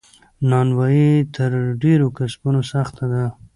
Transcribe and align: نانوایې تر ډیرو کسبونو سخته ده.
نانوایې 0.49 1.11
تر 1.35 1.51
ډیرو 1.81 2.07
کسبونو 2.17 2.61
سخته 2.71 3.05
ده. 3.11 3.25